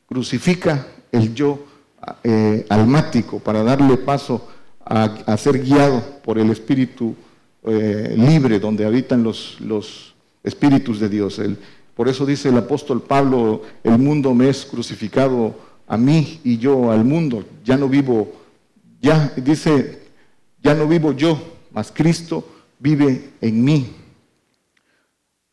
Crucifica 0.08 0.88
el 1.12 1.34
yo 1.34 1.66
eh, 2.24 2.66
almático 2.70 3.40
para 3.40 3.64
darle 3.64 3.98
paso 3.98 4.48
a, 4.84 5.38
ser 5.38 5.62
guiado 5.64 6.02
por 6.24 6.38
el 6.40 6.50
espíritu 6.50 7.16
eh, 7.64 8.16
libre 8.18 8.60
donde 8.60 8.86
habitan 8.86 9.24
los, 9.24 9.58
los 9.62 10.14
espíritus 10.44 11.00
de 11.00 11.08
Dios. 11.10 11.40
El- 11.40 11.58
por 11.96 12.08
eso 12.08 12.26
dice 12.26 12.50
el 12.50 12.58
apóstol 12.58 13.02
Pablo, 13.02 13.64
el 13.84 13.98
mundo 13.98 14.34
me 14.34 14.50
es 14.50 14.66
crucificado 14.66 15.56
a 15.88 15.98
mí 15.98 16.40
y 16.44 16.58
yo 16.58 16.92
al 16.92 17.04
mundo. 17.04 17.46
Ya 17.64 17.78
no 17.78 17.90
vivo, 17.90 18.34
ya 19.02 19.34
dice, 19.36 20.04
ya 20.64 20.74
no 20.74 20.88
vivo 20.88 21.12
yo, 21.12 21.40
mas 21.72 21.92
Cristo 21.92 22.48
vive 22.80 23.32
en 23.42 23.64
mí. 23.64 23.96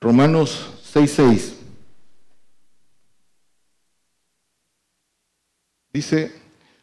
Romanos 0.00 0.75
6:6 0.95 1.54
dice, 5.92 6.33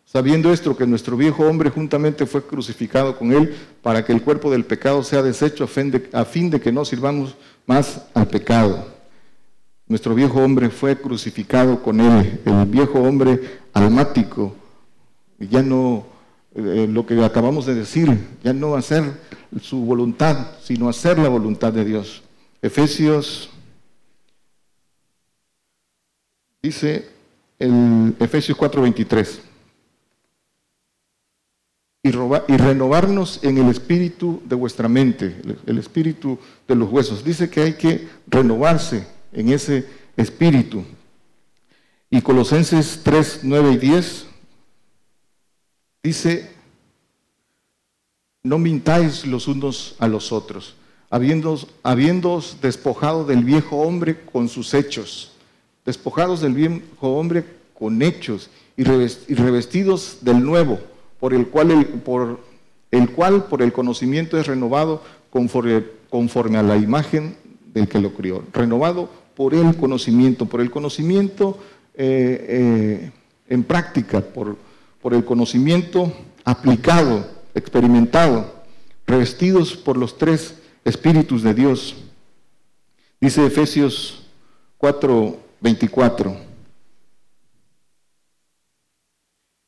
sabiendo 0.03 0.51
esto 0.51 0.75
que 0.75 0.85
nuestro 0.85 1.15
viejo 1.15 1.47
hombre 1.47 1.69
juntamente 1.69 2.25
fue 2.25 2.45
crucificado 2.45 3.17
con 3.17 3.31
él 3.31 3.55
para 3.81 4.03
que 4.03 4.11
el 4.11 4.21
cuerpo 4.21 4.51
del 4.51 4.65
pecado 4.65 5.01
sea 5.03 5.21
deshecho 5.21 5.63
a 5.63 5.67
fin 5.67 5.91
de, 5.91 6.09
a 6.11 6.25
fin 6.25 6.49
de 6.49 6.59
que 6.59 6.73
no 6.73 6.83
sirvamos 6.83 7.35
más 7.65 8.05
al 8.13 8.27
pecado. 8.27 8.94
Nuestro 9.87 10.15
viejo 10.15 10.39
hombre 10.39 10.69
fue 10.69 10.99
crucificado 10.99 11.83
con 11.83 12.01
él, 12.01 12.41
el 12.43 12.65
viejo 12.65 12.99
hombre 12.99 13.59
almático, 13.71 14.55
ya 15.37 15.61
no, 15.61 16.07
eh, 16.55 16.87
lo 16.89 17.05
que 17.05 17.23
acabamos 17.23 17.67
de 17.67 17.75
decir, 17.75 18.17
ya 18.43 18.51
no 18.51 18.75
hacer 18.75 19.03
su 19.61 19.81
voluntad, 19.81 20.57
sino 20.63 20.89
hacer 20.89 21.19
la 21.19 21.29
voluntad 21.29 21.71
de 21.71 21.85
Dios. 21.85 22.23
Efesios 22.63 23.51
dice 26.63 27.07
el 27.59 28.15
Efesios 28.19 28.57
4:23 28.57 29.39
y, 32.01 32.09
y 32.09 32.57
renovarnos 32.57 33.39
en 33.43 33.59
el 33.59 33.69
espíritu 33.69 34.41
de 34.45 34.55
vuestra 34.55 34.89
mente, 34.89 35.39
el 35.67 35.77
espíritu 35.77 36.39
de 36.67 36.73
los 36.73 36.91
huesos. 36.91 37.23
Dice 37.23 37.51
que 37.51 37.61
hay 37.61 37.73
que 37.73 38.07
renovarse 38.25 39.14
en 39.35 39.49
ese 39.49 39.85
espíritu. 40.17 40.83
Y 42.09 42.21
Colosenses 42.21 43.01
3, 43.03 43.41
9 43.43 43.73
y 43.73 43.77
10 43.77 44.25
dice, 46.01 46.49
no 48.43 48.57
mintáis 48.57 49.25
los 49.25 49.47
unos 49.47 49.95
a 49.99 50.07
los 50.07 50.31
otros, 50.31 50.75
habiéndoos, 51.09 51.67
despojado 52.61 53.25
del 53.25 53.43
viejo 53.43 53.77
hombre 53.77 54.21
con 54.31 54.47
sus 54.47 54.73
hechos, 54.73 55.31
despojados 55.83 56.41
del 56.41 56.53
viejo 56.53 57.17
hombre 57.17 57.43
con 57.73 58.01
hechos 58.01 58.49
y 58.77 58.83
revestidos 58.83 60.19
del 60.21 60.43
nuevo, 60.43 60.79
por 61.19 61.33
el 61.33 61.47
cual 61.47 61.71
el, 61.71 61.85
por 61.85 62.39
el 62.91 63.09
cual 63.11 63.45
por 63.45 63.61
el 63.61 63.73
conocimiento 63.73 64.39
es 64.39 64.47
renovado 64.47 65.03
conforme, 65.29 65.83
conforme 66.09 66.57
a 66.57 66.63
la 66.63 66.77
imagen 66.77 67.35
del 67.73 67.89
que 67.89 67.99
lo 67.99 68.13
crió, 68.13 68.43
renovado 68.53 69.09
por 69.35 69.53
el 69.53 69.75
conocimiento, 69.75 70.45
por 70.45 70.61
el 70.61 70.71
conocimiento 70.71 71.59
eh, 71.93 72.45
eh, 72.49 73.11
en 73.47 73.63
práctica, 73.63 74.21
por, 74.21 74.57
por 75.01 75.13
el 75.13 75.23
conocimiento 75.25 76.11
aplicado, 76.43 77.27
experimentado, 77.53 78.53
revestidos 79.05 79.75
por 79.75 79.97
los 79.97 80.17
tres 80.17 80.55
espíritus 80.83 81.43
de 81.43 81.53
Dios. 81.53 81.95
Dice 83.19 83.45
Efesios 83.45 84.25
4, 84.77 85.37
24. 85.61 86.37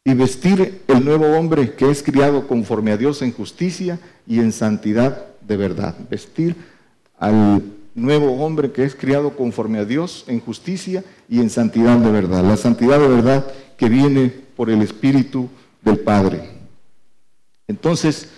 Y 0.05 0.13
vestir 0.13 0.81
el 0.87 1.03
nuevo 1.03 1.25
hombre 1.37 1.73
que 1.75 1.89
es 1.89 2.01
criado 2.01 2.47
conforme 2.47 2.91
a 2.91 2.97
Dios 2.97 3.21
en 3.21 3.33
justicia 3.33 3.99
y 4.25 4.39
en 4.39 4.53
santidad 4.53 5.25
de 5.41 5.57
verdad. 5.57 5.95
Vestir 6.09 6.55
al 7.17 7.61
nuevo 7.97 8.45
hombre 8.45 8.71
que 8.71 8.83
es 8.83 8.95
criado 8.95 9.35
conforme 9.35 9.79
a 9.79 9.85
Dios 9.85 10.23
en 10.27 10.39
justicia 10.39 11.03
y 11.27 11.39
en 11.39 11.49
santidad 11.49 11.97
de 11.97 12.11
verdad. 12.11 12.43
La 12.43 12.55
santidad 12.55 12.99
de 12.99 13.07
verdad 13.07 13.51
que 13.75 13.89
viene 13.89 14.31
por 14.55 14.69
el 14.69 14.83
Espíritu 14.83 15.49
del 15.81 15.99
Padre. 15.99 16.47
Entonces, 17.67 18.29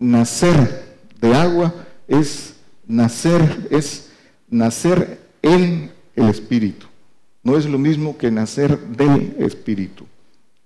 nacer 0.00 0.96
de 1.20 1.32
agua 1.32 1.72
es 2.08 2.56
nacer, 2.86 3.68
es 3.70 4.10
nacer 4.48 5.20
en 5.42 5.92
el 6.16 6.28
Espíritu. 6.28 6.86
No 7.44 7.56
es 7.56 7.66
lo 7.66 7.78
mismo 7.78 8.18
que 8.18 8.32
nacer 8.32 8.78
del 8.80 9.36
Espíritu. 9.38 10.06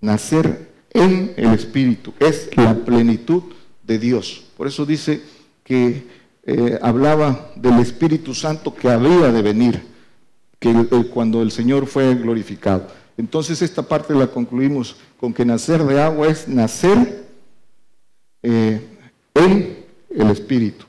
Nacer 0.01 0.71
en 0.95 1.35
el 1.37 1.53
Espíritu 1.53 2.15
es 2.19 2.49
la 2.57 2.75
plenitud 2.75 3.43
de 3.83 3.99
Dios. 3.99 4.47
Por 4.57 4.67
eso 4.67 4.87
dice 4.87 5.21
que 5.65 6.07
eh, 6.51 6.79
hablaba 6.81 7.51
del 7.57 7.79
Espíritu 7.79 8.33
Santo 8.35 8.75
que 8.75 8.89
había 8.89 9.31
de 9.31 9.43
venir, 9.43 9.83
que 10.59 10.73
cuando 11.13 11.43
el 11.43 11.51
Señor 11.51 11.87
fue 11.87 12.15
glorificado. 12.15 12.87
Entonces 13.19 13.61
esta 13.61 13.83
parte 13.83 14.15
la 14.15 14.29
concluimos 14.29 14.97
con 15.21 15.35
que 15.35 15.45
nacer 15.45 15.85
de 15.85 16.01
agua 16.01 16.29
es 16.29 16.49
nacer 16.49 17.27
eh, 18.43 18.81
en 19.35 19.85
el 20.09 20.31
Espíritu. 20.31 20.87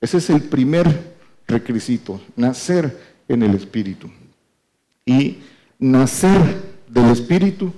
Ese 0.00 0.16
es 0.16 0.30
el 0.30 0.44
primer 0.44 1.12
requisito, 1.46 2.18
nacer 2.34 2.98
en 3.28 3.42
el 3.42 3.54
Espíritu. 3.54 4.10
Y 5.04 5.40
nacer 5.78 6.40
del 6.88 7.10
Espíritu, 7.10 7.70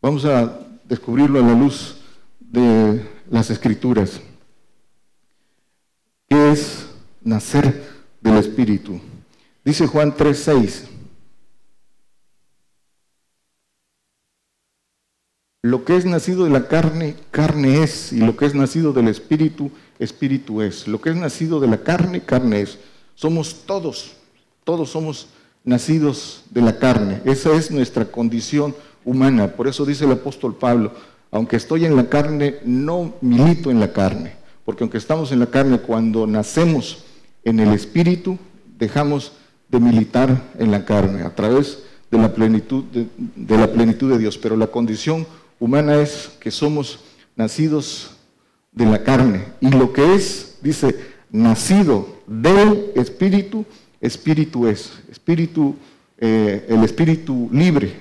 vamos 0.00 0.24
a 0.24 0.58
descubrirlo 0.84 1.38
a 1.38 1.46
la 1.46 1.54
luz 1.54 1.98
de 2.40 3.06
las 3.30 3.50
Escrituras. 3.50 4.22
¿Qué 6.32 6.50
es 6.50 6.86
nacer 7.22 7.90
del 8.22 8.38
Espíritu? 8.38 8.98
Dice 9.62 9.86
Juan 9.86 10.16
3:6. 10.16 10.84
Lo 15.60 15.84
que 15.84 15.94
es 15.94 16.06
nacido 16.06 16.44
de 16.44 16.50
la 16.50 16.68
carne, 16.68 17.16
carne 17.30 17.82
es, 17.82 18.14
y 18.14 18.20
lo 18.20 18.34
que 18.34 18.46
es 18.46 18.54
nacido 18.54 18.94
del 18.94 19.08
espíritu, 19.08 19.70
espíritu 19.98 20.62
es. 20.62 20.88
Lo 20.88 21.02
que 21.02 21.10
es 21.10 21.16
nacido 21.16 21.60
de 21.60 21.68
la 21.68 21.82
carne, 21.82 22.22
carne 22.22 22.62
es. 22.62 22.78
Somos 23.14 23.66
todos, 23.66 24.14
todos 24.64 24.88
somos 24.88 25.28
nacidos 25.64 26.44
de 26.48 26.62
la 26.62 26.78
carne. 26.78 27.20
Esa 27.26 27.52
es 27.52 27.70
nuestra 27.70 28.06
condición 28.06 28.74
humana. 29.04 29.48
Por 29.48 29.68
eso 29.68 29.84
dice 29.84 30.06
el 30.06 30.12
apóstol 30.12 30.56
Pablo, 30.56 30.94
aunque 31.30 31.56
estoy 31.56 31.84
en 31.84 31.94
la 31.94 32.08
carne, 32.08 32.56
no 32.64 33.16
milito 33.20 33.70
en 33.70 33.80
la 33.80 33.92
carne. 33.92 34.41
Porque 34.64 34.84
aunque 34.84 34.98
estamos 34.98 35.32
en 35.32 35.40
la 35.40 35.46
carne, 35.46 35.78
cuando 35.78 36.26
nacemos 36.26 37.04
en 37.44 37.60
el 37.60 37.72
espíritu, 37.72 38.38
dejamos 38.78 39.32
de 39.68 39.80
militar 39.80 40.50
en 40.58 40.70
la 40.70 40.84
carne 40.84 41.22
a 41.22 41.34
través 41.34 41.82
de 42.10 42.18
la 42.18 42.32
plenitud 42.34 42.84
de, 42.84 43.56
la 43.56 43.72
plenitud 43.72 44.12
de 44.12 44.18
Dios. 44.18 44.38
Pero 44.38 44.56
la 44.56 44.66
condición 44.68 45.26
humana 45.58 46.00
es 46.00 46.30
que 46.38 46.50
somos 46.50 47.00
nacidos 47.34 48.16
de 48.70 48.86
la 48.86 49.02
carne. 49.02 49.44
Y 49.60 49.70
lo 49.70 49.92
que 49.92 50.14
es, 50.14 50.58
dice, 50.62 50.94
nacido 51.30 52.22
del 52.26 52.92
espíritu, 52.94 53.64
espíritu 54.00 54.66
es. 54.66 54.92
Espíritu, 55.10 55.74
eh, 56.18 56.66
el 56.68 56.84
espíritu 56.84 57.48
libre, 57.52 57.94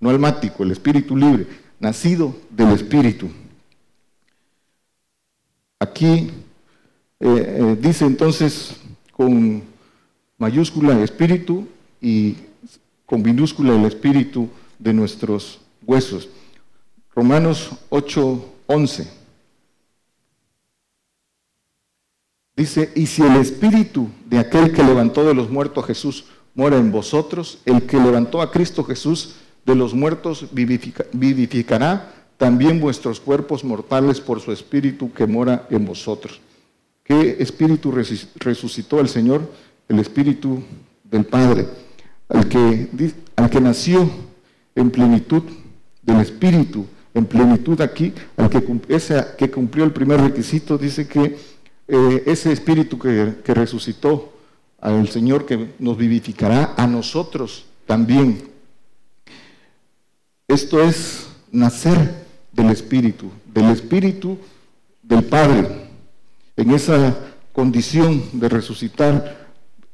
no 0.00 0.10
almático, 0.10 0.62
el 0.62 0.72
espíritu 0.72 1.16
libre, 1.16 1.46
nacido 1.78 2.34
del 2.50 2.70
espíritu. 2.70 3.28
Aquí 5.80 6.30
eh, 7.20 7.26
eh, 7.60 7.76
dice 7.80 8.04
entonces 8.04 8.76
con 9.12 9.62
mayúscula 10.36 11.00
espíritu 11.02 11.66
y 12.00 12.36
con 13.06 13.22
minúscula 13.22 13.74
el 13.74 13.84
espíritu 13.84 14.48
de 14.78 14.92
nuestros 14.92 15.60
huesos. 15.86 16.28
Romanos 17.14 17.70
8:11 17.90 19.08
dice, 22.56 22.92
y 22.96 23.06
si 23.06 23.22
el 23.22 23.36
espíritu 23.36 24.08
de 24.26 24.38
aquel 24.38 24.72
que 24.72 24.82
levantó 24.82 25.24
de 25.24 25.34
los 25.34 25.48
muertos 25.48 25.84
a 25.84 25.86
Jesús 25.86 26.24
mora 26.54 26.76
en 26.76 26.90
vosotros, 26.90 27.58
el 27.64 27.82
que 27.86 27.98
levantó 27.98 28.42
a 28.42 28.50
Cristo 28.50 28.82
Jesús 28.82 29.36
de 29.64 29.76
los 29.76 29.94
muertos 29.94 30.46
vivifica- 30.52 31.06
vivificará 31.12 32.12
también 32.38 32.80
vuestros 32.80 33.20
cuerpos 33.20 33.62
mortales 33.62 34.20
por 34.20 34.40
su 34.40 34.52
espíritu 34.52 35.12
que 35.12 35.26
mora 35.26 35.66
en 35.70 35.84
vosotros. 35.84 36.40
¿Qué 37.04 37.36
espíritu 37.40 37.92
resucitó 37.92 39.00
el 39.00 39.08
Señor? 39.08 39.42
el 39.88 39.98
Espíritu 39.98 40.62
del 41.02 41.24
Padre, 41.24 41.66
al 42.28 42.48
que, 42.48 42.88
al 43.36 43.50
que 43.50 43.60
nació 43.60 44.08
en 44.74 44.90
plenitud 44.90 45.42
del 46.02 46.20
Espíritu, 46.20 46.86
en 47.14 47.24
plenitud 47.24 47.80
aquí, 47.80 48.12
al 48.36 48.50
que, 48.50 48.62
ese 48.88 49.24
que 49.36 49.50
cumplió 49.50 49.84
el 49.84 49.92
primer 49.92 50.20
requisito, 50.20 50.76
dice 50.76 51.08
que 51.08 51.38
eh, 51.88 52.22
ese 52.26 52.52
Espíritu 52.52 52.98
que 52.98 53.54
resucitó 53.54 54.34
al 54.80 55.08
Señor 55.08 55.46
que 55.46 55.74
nos 55.78 55.96
vivificará 55.96 56.74
a 56.76 56.86
nosotros 56.86 57.64
también. 57.86 58.50
Esto 60.46 60.82
es 60.82 61.28
nacer 61.50 62.27
del 62.58 62.70
Espíritu, 62.70 63.30
del 63.46 63.70
Espíritu 63.70 64.36
del 65.00 65.22
Padre, 65.24 65.88
en 66.56 66.72
esa 66.72 67.16
condición 67.52 68.20
de 68.32 68.48
resucitar 68.48 69.46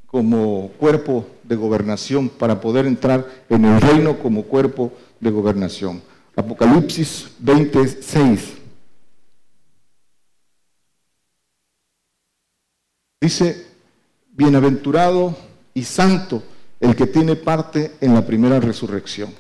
como 0.07 0.71
cuerpo 0.79 1.27
de 1.43 1.57
gobernación 1.57 2.31
para 2.31 2.63
poder 2.63 2.87
entrar 2.87 3.27
en 3.51 3.67
el 3.67 3.81
reino 3.83 4.19
como 4.19 4.45
cuerpo 4.45 4.95
de 5.21 5.31
gobernación. 5.31 6.03
Apocalipsis 6.35 7.33
26. 7.39 8.55
Dice, 13.21 13.67
bienaventurado 14.33 15.37
y 15.75 15.85
santo 15.85 16.43
el 16.81 16.97
que 16.97 17.07
tiene 17.07 17.37
parte 17.37 17.93
en 18.01 18.15
la 18.15 18.25
primera 18.25 18.59
resurrección. 18.59 19.35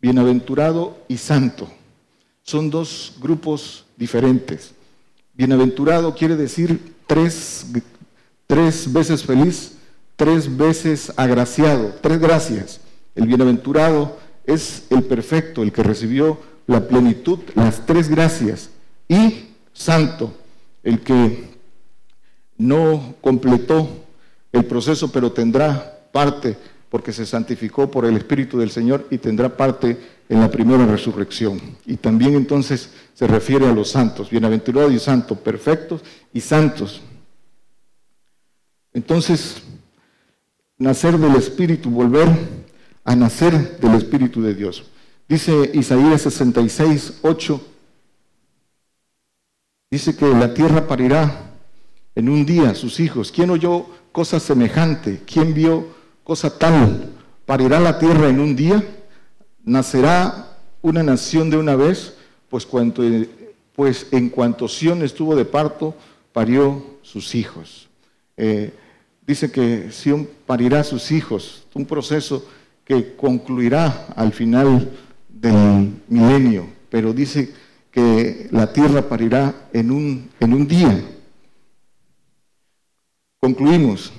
Bienaventurado 0.00 0.98
y 1.08 1.16
santo. 1.16 1.66
Son 2.44 2.68
dos 2.70 3.14
grupos 3.20 3.86
diferentes. 3.96 4.74
Bienaventurado 5.32 6.14
quiere 6.14 6.36
decir 6.36 6.94
tres, 7.06 7.66
tres 8.46 8.92
veces 8.92 9.24
feliz, 9.24 9.78
tres 10.14 10.54
veces 10.54 11.10
agraciado, 11.16 11.94
tres 12.02 12.20
gracias. 12.20 12.80
El 13.14 13.26
bienaventurado 13.26 14.18
es 14.44 14.84
el 14.90 15.04
perfecto, 15.04 15.62
el 15.62 15.72
que 15.72 15.82
recibió 15.82 16.38
la 16.66 16.86
plenitud, 16.86 17.38
las 17.54 17.86
tres 17.86 18.10
gracias. 18.10 18.68
Y 19.08 19.46
santo, 19.72 20.34
el 20.82 21.00
que 21.00 21.48
no 22.58 23.14
completó 23.22 23.88
el 24.52 24.66
proceso, 24.66 25.10
pero 25.10 25.32
tendrá 25.32 26.08
parte 26.12 26.56
porque 26.90 27.12
se 27.12 27.26
santificó 27.26 27.90
por 27.90 28.04
el 28.04 28.16
Espíritu 28.16 28.58
del 28.58 28.70
Señor 28.70 29.06
y 29.10 29.18
tendrá 29.18 29.56
parte 29.56 29.98
en 30.28 30.40
la 30.40 30.50
primera 30.50 30.86
resurrección. 30.86 31.60
Y 31.86 31.96
también 31.96 32.34
entonces 32.34 32.90
se 33.14 33.26
refiere 33.26 33.66
a 33.66 33.72
los 33.72 33.90
santos, 33.90 34.30
bienaventurados 34.30 34.92
y 34.92 34.98
santos, 34.98 35.38
perfectos 35.38 36.02
y 36.32 36.40
santos. 36.40 37.02
Entonces, 38.92 39.62
nacer 40.78 41.18
del 41.18 41.36
Espíritu, 41.36 41.90
volver 41.90 42.28
a 43.04 43.14
nacer 43.16 43.78
del 43.78 43.94
Espíritu 43.94 44.40
de 44.42 44.54
Dios. 44.54 44.84
Dice 45.28 45.70
Isaías 45.74 46.22
66, 46.22 47.20
8, 47.22 47.60
dice 49.90 50.16
que 50.16 50.26
la 50.26 50.52
tierra 50.52 50.86
parirá 50.86 51.52
en 52.14 52.28
un 52.28 52.44
día 52.46 52.74
sus 52.74 53.00
hijos. 53.00 53.32
¿Quién 53.32 53.50
oyó 53.50 53.86
cosa 54.12 54.38
semejante? 54.38 55.22
¿Quién 55.26 55.54
vio 55.54 55.88
cosa 56.22 56.58
tal? 56.58 57.12
¿Parirá 57.46 57.80
la 57.80 57.98
tierra 57.98 58.28
en 58.28 58.40
un 58.40 58.54
día? 58.54 58.82
¿Nacerá 59.64 60.58
una 60.82 61.02
nación 61.02 61.48
de 61.50 61.56
una 61.56 61.74
vez? 61.74 62.14
Pues, 62.48 62.66
cuanto, 62.66 63.02
pues 63.74 64.06
en 64.12 64.28
cuanto 64.28 64.68
Sión 64.68 65.02
estuvo 65.02 65.34
de 65.34 65.44
parto, 65.44 65.94
parió 66.32 66.98
sus 67.02 67.34
hijos. 67.34 67.88
Eh, 68.36 68.72
dice 69.26 69.50
que 69.50 69.90
Sión 69.90 70.28
parirá 70.46 70.84
sus 70.84 71.10
hijos, 71.10 71.66
un 71.74 71.86
proceso 71.86 72.46
que 72.84 73.16
concluirá 73.16 74.08
al 74.14 74.32
final 74.32 74.90
del 75.28 75.94
milenio, 76.08 76.66
pero 76.90 77.12
dice 77.12 77.52
que 77.90 78.48
la 78.50 78.72
tierra 78.72 79.08
parirá 79.08 79.68
en 79.72 79.90
un, 79.90 80.30
en 80.40 80.52
un 80.52 80.66
día. 80.66 81.02
Concluimos. 83.40 84.12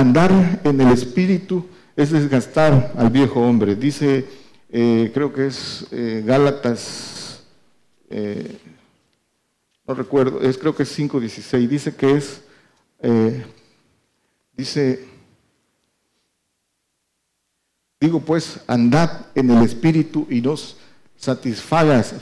Andar 0.00 0.62
en 0.64 0.80
el 0.80 0.94
espíritu 0.94 1.66
es 1.94 2.10
desgastar 2.10 2.94
al 2.96 3.10
viejo 3.10 3.38
hombre. 3.38 3.76
Dice, 3.76 4.26
eh, 4.70 5.10
creo 5.12 5.30
que 5.30 5.48
es 5.48 5.84
eh, 5.90 6.22
Gálatas, 6.24 7.42
eh, 8.08 8.56
no 9.86 9.92
recuerdo, 9.92 10.40
es, 10.40 10.56
creo 10.56 10.74
que 10.74 10.84
es 10.84 10.98
5.16, 10.98 11.68
dice 11.68 11.94
que 11.94 12.16
es, 12.16 12.40
dice, 14.56 15.06
digo 18.00 18.20
pues, 18.20 18.60
andad 18.68 19.26
en 19.34 19.50
el 19.50 19.62
espíritu 19.62 20.26
y 20.30 20.40
nos 20.40 20.78
satisfagas 21.18 22.14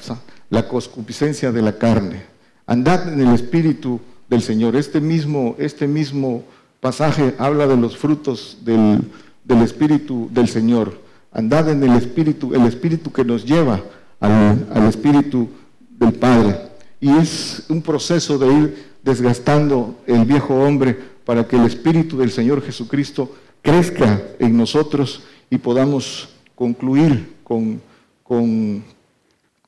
la 0.51 0.67
concupiscencia 0.67 1.53
de 1.53 1.63
la 1.63 1.79
carne. 1.79 2.25
Andad 2.67 3.13
en 3.13 3.21
el 3.21 3.33
espíritu 3.37 4.01
del 4.29 4.43
Señor. 4.43 4.75
Este 4.75 5.01
mismo, 5.01 5.55
este 5.61 5.87
mismo 5.87 6.43
pasaje 6.81 7.35
habla 7.39 7.67
de 7.67 7.77
los 7.77 7.97
frutos 7.97 8.59
del, 8.63 9.01
del 9.45 9.63
espíritu 9.63 10.29
del 10.31 10.49
Señor. 10.49 11.01
Andad 11.33 11.71
en 11.71 11.83
el 11.83 11.97
espíritu, 11.97 12.55
el 12.55 12.67
espíritu 12.67 13.13
que 13.13 13.25
nos 13.25 13.45
lleva 13.45 13.83
al, 14.21 14.89
espíritu 14.89 15.49
del 15.91 16.13
Padre. 16.13 16.69
Y 17.01 17.11
es 17.17 17.65
un 17.69 17.83
proceso 17.83 18.39
de 18.39 18.53
ir 18.53 18.89
desgastando 19.03 19.99
el 20.07 20.25
viejo 20.25 20.55
hombre 20.55 20.99
para 21.25 21.47
que 21.47 21.57
el 21.57 21.65
espíritu 21.65 22.19
del 22.19 22.31
Señor 22.31 22.63
Jesucristo 22.63 23.35
crezca 23.63 24.21
en 24.39 24.57
nosotros 24.57 25.23
y 25.51 25.59
podamos 25.59 26.31
concluir 26.55 27.37
con, 27.45 27.81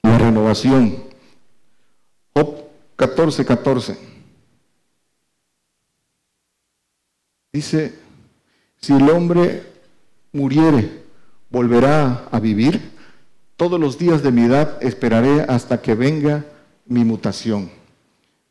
la 0.02 0.18
renovación. 0.18 0.96
Job 2.34 2.64
14, 2.96 3.44
14. 3.44 4.09
Dice, 7.52 7.94
si 8.80 8.92
el 8.92 9.08
hombre 9.10 9.62
muriere, 10.32 11.02
volverá 11.50 12.28
a 12.30 12.38
vivir. 12.38 12.80
Todos 13.56 13.78
los 13.78 13.98
días 13.98 14.22
de 14.22 14.30
mi 14.30 14.44
edad 14.44 14.78
esperaré 14.82 15.42
hasta 15.42 15.82
que 15.82 15.94
venga 15.94 16.44
mi 16.86 17.04
mutación. 17.04 17.70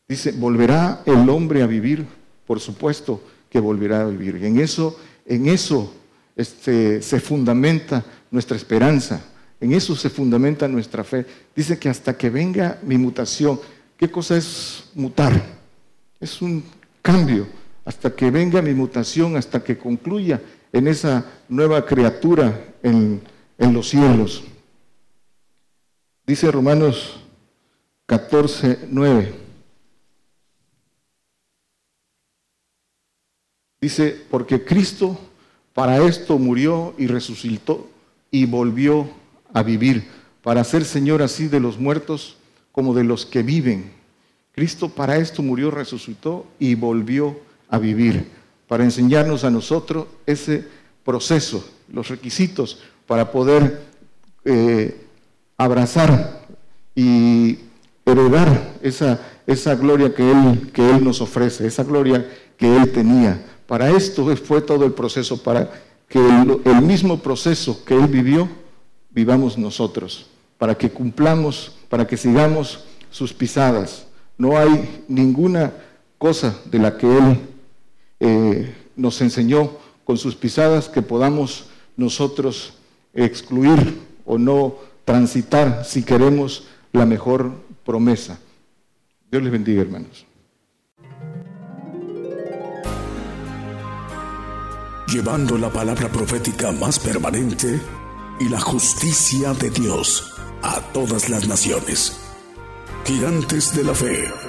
Dice, 0.08 0.32
¿volverá 0.32 1.02
el 1.06 1.30
hombre 1.30 1.62
a 1.62 1.68
vivir? 1.68 2.06
Por 2.46 2.60
supuesto 2.60 3.22
que 3.50 3.60
volverá 3.60 4.02
a 4.02 4.06
vivir. 4.06 4.40
Y 4.42 4.46
en 4.46 4.60
eso, 4.60 5.00
en 5.26 5.48
eso 5.48 5.94
este, 6.36 7.02
se 7.02 7.20
fundamenta 7.20 8.04
nuestra 8.32 8.58
esperanza. 8.58 9.22
En 9.62 9.74
eso 9.74 9.96
se 9.96 10.10
fundamenta 10.10 10.68
nuestra 10.68 11.04
fe. 11.04 11.26
Dice 11.56 11.78
que 11.78 11.90
hasta 11.90 12.18
que 12.18 12.30
venga 12.30 12.80
mi 12.84 12.98
mutación. 12.98 13.60
¿Qué 13.98 14.10
cosa 14.10 14.38
es 14.38 14.86
mutar? 14.96 15.42
Es 16.20 16.42
un 16.42 16.64
cambio. 17.02 17.48
Hasta 17.90 18.16
que 18.16 18.30
venga 18.30 18.62
mi 18.62 18.76
mutación, 18.76 19.36
hasta 19.36 19.64
que 19.64 19.76
concluya 19.76 20.40
en 20.72 20.88
esa 20.88 21.26
nueva 21.50 21.88
criatura 21.88 22.76
en, 22.84 23.20
en 23.58 23.74
los 23.74 23.90
cielos. 23.90 24.44
Dice 26.28 26.52
Romanos 26.52 27.20
14, 28.06 28.90
9. 28.92 29.34
Dice, 33.82 34.24
porque 34.30 34.64
Cristo 34.64 35.20
para 35.74 35.98
esto 35.98 36.38
murió 36.38 36.94
y 36.96 37.08
resucitó 37.08 37.90
y 38.30 38.46
volvió 38.46 39.10
a 39.52 39.64
vivir, 39.64 40.08
para 40.44 40.64
ser 40.64 40.86
Señor 40.86 41.24
así 41.24 41.48
de 41.48 41.60
los 41.60 41.80
muertos 41.80 42.38
como 42.72 42.94
de 42.94 43.04
los 43.04 43.26
que 43.26 43.42
viven. 43.42 43.92
Cristo 44.52 44.90
para 44.90 45.18
esto 45.18 45.42
murió, 45.42 45.72
resucitó 45.72 46.46
y 46.60 46.76
volvió 46.76 47.49
a 47.70 47.78
vivir, 47.78 48.28
para 48.68 48.84
enseñarnos 48.84 49.44
a 49.44 49.50
nosotros 49.50 50.08
ese 50.26 50.66
proceso, 51.04 51.68
los 51.92 52.08
requisitos 52.10 52.82
para 53.08 53.32
poder 53.32 53.82
eh, 54.46 55.06
abrazar 55.58 56.46
y 56.96 57.58
heredar 58.06 58.74
esa, 58.82 59.20
esa 59.48 59.76
gloria 59.76 60.14
que 60.14 60.30
él, 60.32 60.72
que 60.72 60.90
él 60.90 61.04
nos 61.04 61.22
ofrece, 61.22 61.66
esa 61.66 61.84
gloria 61.84 62.26
que 62.60 62.76
Él 62.76 62.92
tenía. 62.92 63.42
Para 63.66 63.90
esto 63.90 64.36
fue 64.36 64.62
todo 64.62 64.86
el 64.86 64.92
proceso, 64.92 65.42
para 65.42 65.72
que 66.08 66.20
el, 66.20 66.62
el 66.66 66.82
mismo 66.82 67.20
proceso 67.20 67.84
que 67.86 67.96
Él 67.96 68.08
vivió, 68.08 68.50
vivamos 69.10 69.58
nosotros, 69.58 70.28
para 70.58 70.76
que 70.76 70.92
cumplamos, 70.92 71.72
para 71.88 72.06
que 72.06 72.18
sigamos 72.18 72.84
sus 73.10 73.34
pisadas. 73.34 74.06
No 74.38 74.58
hay 74.58 75.04
ninguna 75.08 75.72
cosa 76.18 76.60
de 76.66 76.80
la 76.80 76.98
que 76.98 77.08
Él 77.08 77.40
eh, 78.20 78.74
nos 78.96 79.22
enseñó 79.22 79.72
con 80.04 80.18
sus 80.18 80.36
pisadas 80.36 80.90
que 80.90 81.02
podamos 81.02 81.66
nosotros 81.96 82.74
excluir 83.14 84.00
o 84.26 84.38
no 84.38 84.76
transitar 85.06 85.86
si 85.86 86.04
queremos 86.04 86.68
la 86.92 87.06
mejor 87.06 87.52
promesa. 87.86 88.40
Dios 89.32 89.44
les 89.44 89.52
bendiga, 89.52 89.82
hermanos. 89.82 90.26
Llevando 95.08 95.58
la 95.58 95.72
palabra 95.72 96.08
profética 96.10 96.72
más 96.72 97.00
permanente 97.00 97.80
y 98.40 98.50
la 98.50 98.60
justicia 98.60 99.54
de 99.54 99.72
Dios 99.72 100.34
a 100.62 100.82
todas 100.94 101.30
las 101.30 101.48
naciones. 101.48 102.20
Gigantes 103.06 103.76
de 103.76 103.84
la 103.84 103.96
fe. 103.96 104.49